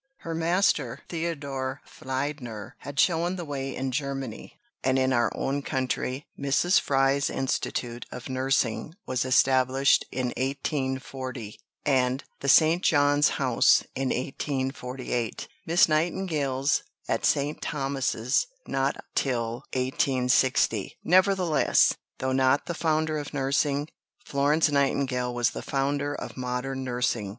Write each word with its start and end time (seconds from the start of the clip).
Her 0.21 0.33
master, 0.33 1.01
Theodor 1.09 1.79
Fliedner, 1.85 2.71
had 2.79 2.99
shown 2.99 3.35
the 3.35 3.45
way 3.45 3.75
in 3.75 3.91
Germany; 3.91 4.59
and 4.83 4.97
in 4.97 5.13
our 5.13 5.31
own 5.37 5.61
country 5.61 6.25
Mrs. 6.39 6.79
Fry's 6.81 7.29
Institute 7.29 8.07
of 8.11 8.27
Nursing 8.27 8.95
was 9.05 9.25
established 9.25 10.03
in 10.11 10.29
1840, 10.37 11.59
and 11.85 12.23
the 12.39 12.49
St. 12.49 12.81
John's 12.81 13.29
House 13.37 13.83
in 13.93 14.09
1848, 14.09 15.47
Miss 15.67 15.87
Nightingale's, 15.87 16.81
at 17.07 17.23
St. 17.23 17.61
Thomas's, 17.61 18.47
not 18.65 18.95
till 19.13 19.65
1860. 19.75 20.97
Nevertheless, 21.03 21.93
though 22.17 22.31
not 22.33 22.65
the 22.65 22.73
founder 22.73 23.19
of 23.19 23.35
nursing, 23.35 23.87
Florence 24.25 24.67
Nightingale 24.71 25.31
was 25.31 25.51
the 25.51 25.61
founder 25.61 26.15
of 26.15 26.35
modern 26.37 26.83
nursing. 26.83 27.29